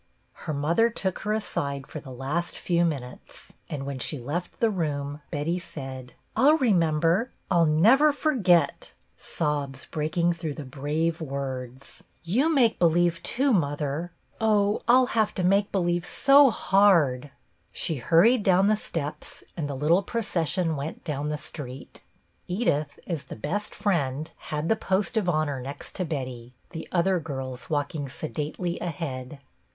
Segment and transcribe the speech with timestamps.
[0.33, 4.71] Her mother took her aside for the last few minutes, and when she left the
[4.71, 7.29] room Betty said, —"I 'll remember.
[7.51, 12.03] I 'll never forget," sobs breakinsr throusrh the brave words.
[12.23, 12.49] "You AT LAST THE DAY!
[12.49, 14.11] 39 make believe, too, mother.
[14.41, 17.29] Oh, I 'll have to make believe so hard!"
[17.71, 22.01] She hurried down the steps and the little procession went down the street.
[22.47, 27.19] Edith, as the best friend, had the post of honor next to Betty, the other
[27.19, 29.37] girls walking sedately ahead.